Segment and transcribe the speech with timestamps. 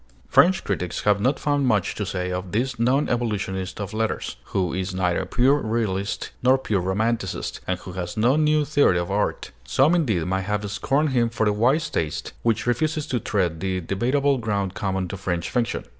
[0.27, 4.73] French critics have not found much to say of this non evolutionist of letters, who
[4.73, 9.51] is neither pure realist nor pure romanticist, and who has no new theory of art.
[9.63, 13.79] Some, indeed, may have scorned him for the wise taste which refuses to tread the
[13.79, 15.85] debatable ground common to French fiction.